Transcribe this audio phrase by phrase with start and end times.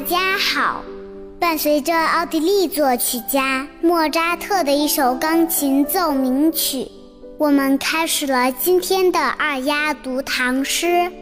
[0.00, 0.82] 大家好，
[1.38, 6.88] 伴随着奥地利作曲家莫扎特的一首钢琴奏鸣曲，
[7.36, 11.12] 我们开始了今天的二丫读唐诗。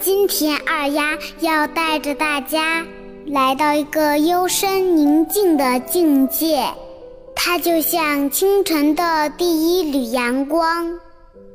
[0.00, 2.84] 今天二丫要带着大家
[3.28, 6.64] 来到一个幽深宁静的境界，
[7.36, 10.98] 它就像清晨的第一缕阳光，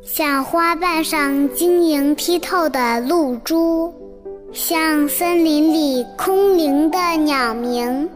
[0.06, 3.94] 像花瓣上晶莹剔透的露珠，
[4.54, 5.81] 像森林里
[6.18, 8.10] 空灵的鸟鸣。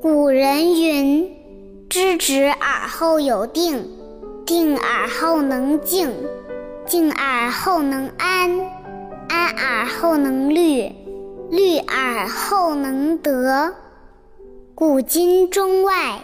[0.00, 1.30] 古人云
[1.88, 3.88] ：“知止而后有定，
[4.46, 6.10] 定而后能静，
[6.86, 8.60] 静而后能安。”
[9.28, 10.90] 安而后能虑，
[11.50, 13.72] 虑而后能得。
[14.74, 16.20] 古今中外，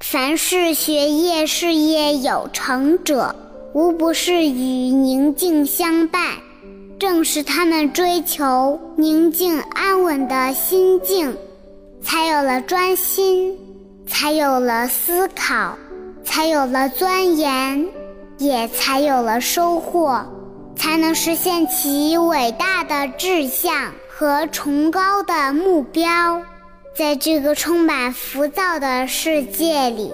[0.00, 3.36] 凡是学业事业有成者，
[3.74, 6.32] 无不是与宁静相伴。
[7.02, 11.36] 正是他们追求宁静安稳的心境，
[12.00, 13.58] 才有了专心，
[14.06, 15.76] 才有了思考，
[16.22, 17.84] 才有了钻研，
[18.38, 20.24] 也才有了收获。
[20.76, 23.74] 才能实现其伟大的志向
[24.08, 26.40] 和崇高的目标。
[26.96, 30.12] 在这个充满浮躁的世界里，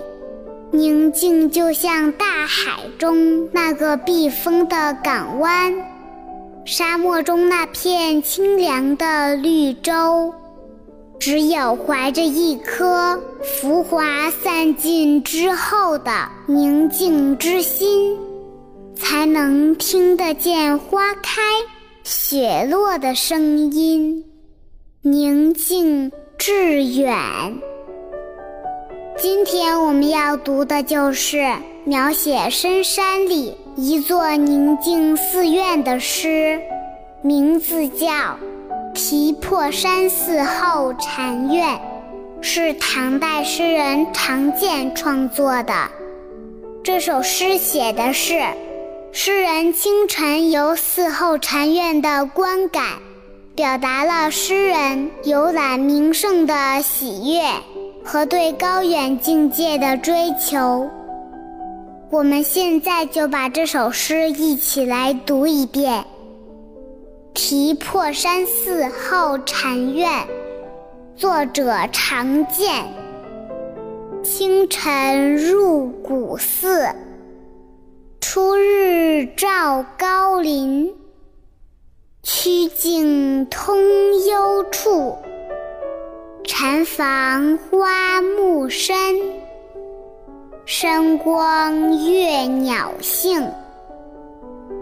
[0.70, 5.74] 宁静就像大海中那个避风的港湾，
[6.70, 10.34] 沙漠中那片清凉的绿洲。
[11.18, 18.14] 只有怀着一颗浮华散尽之后的宁静之心。
[18.94, 21.40] 才能听得见花开
[22.04, 24.22] 雪落的声音，
[25.00, 27.16] 宁静致远。
[29.16, 31.50] 今天我们要读的就是
[31.88, 36.60] 描写深山里一座宁静寺院的诗，
[37.22, 38.06] 名字叫
[38.92, 41.76] 《题破山寺后禅院》，
[42.42, 45.72] 是唐代诗人常建创作的。
[46.84, 48.38] 这首诗写的是。
[49.10, 52.84] 诗人清晨游寺后禅院的观感，
[53.54, 57.40] 表达了诗人游览名胜的喜悦
[58.04, 60.90] 和对高远境界的追求。
[62.10, 66.02] 我们现在就把这首诗一起来读一遍：
[67.34, 70.08] 《题破山寺后禅院》，
[71.14, 72.86] 作者常建。
[74.22, 76.88] 清晨入古寺。
[78.22, 80.94] 初日照高林，
[82.22, 83.76] 曲径通
[84.24, 85.18] 幽处。
[86.44, 88.96] 禅房花木深，
[90.70, 93.42] 山光悦鸟性。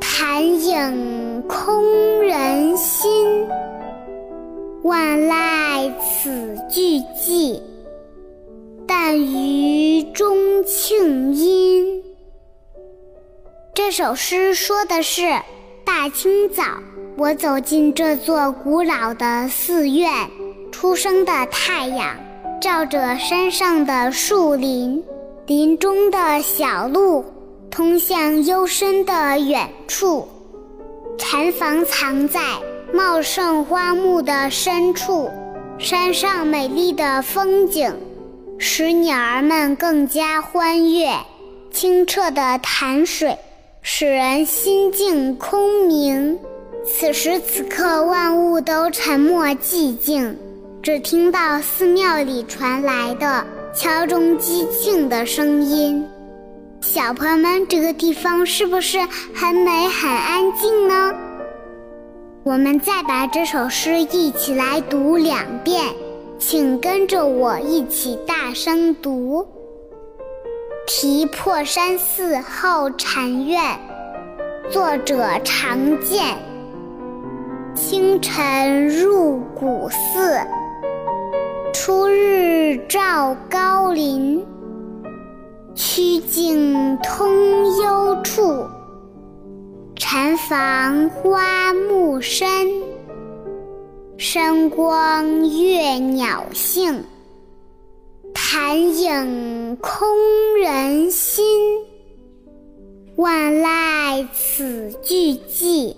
[0.01, 3.47] 潭影空人心，
[4.83, 7.63] 万籁此俱寂。
[8.85, 12.03] 但余钟磬音。
[13.73, 15.41] 这首诗说的是，
[15.85, 16.65] 大清早，
[17.17, 20.11] 我走进这座古老的寺院，
[20.73, 22.17] 初升的太阳
[22.61, 25.01] 照着山上的树林，
[25.47, 27.25] 林中的小路
[27.71, 30.27] 通向幽深的远处，
[31.17, 32.41] 禅房藏在
[32.93, 35.31] 茂盛花木的深处，
[35.79, 37.95] 山上美丽的风景
[38.59, 41.17] 使鸟儿们更加欢悦，
[41.71, 43.39] 清澈的潭水。
[43.83, 46.37] 使人心境空明。
[46.85, 50.37] 此时此刻，万物都沉默寂静，
[50.83, 53.47] 只听到寺庙里传来的
[53.77, 56.03] 敲钟击磬的声音。
[56.81, 58.99] 小朋友们，这个地方是不是
[59.35, 61.13] 很美、很安静呢？
[62.43, 65.85] 我们再把这首诗一起来读两遍，
[66.39, 69.47] 请跟着我一起大声读。
[70.87, 73.79] 题破山寺后禅院，
[74.71, 76.35] 作者常建。
[77.75, 80.41] 清晨入古寺，
[81.75, 82.36] 初日
[82.89, 84.45] 照高林，
[85.75, 87.29] 曲径通
[87.83, 88.65] 幽处。
[89.97, 92.49] 禅房花木深，
[94.19, 97.03] 山光悦鸟性。
[98.35, 100.07] 潭影空
[100.61, 101.45] 人心，
[103.17, 105.95] 万籁此俱寂。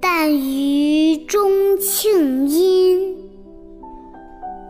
[0.00, 3.16] 但余钟磬音。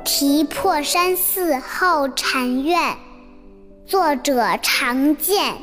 [0.07, 2.97] 题破山寺后禅院，
[3.85, 5.57] 作者常建。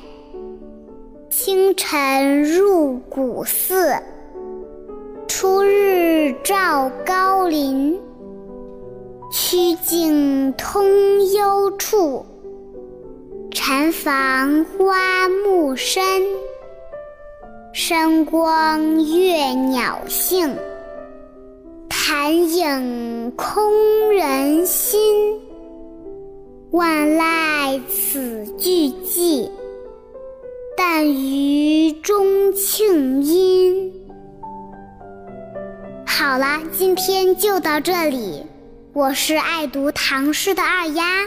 [1.29, 3.95] 清晨入古寺，
[5.29, 5.63] 初。
[5.63, 7.97] 日照高林，
[9.31, 12.25] 曲径通幽处。
[13.53, 16.03] 禅房花木深，
[17.73, 20.53] 山光悦鸟性。
[22.15, 25.41] 潭影空人心，
[26.69, 29.49] 万籁此俱寂。
[30.77, 33.91] 但余钟磬音。
[36.05, 38.45] 好了，今天就到这里。
[38.93, 41.25] 我是爱读唐诗的二丫。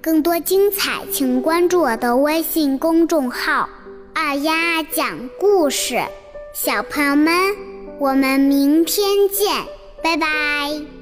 [0.00, 3.68] 更多精彩，请关注我的微信公众号
[4.16, 6.02] “二丫讲故事”。
[6.56, 7.34] 小朋友们，
[7.98, 9.62] 我们明天见，
[10.02, 11.01] 拜拜。